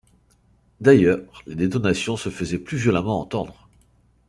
[0.79, 3.69] D’ailleurs les détonations se faisaient plus violemment entendre.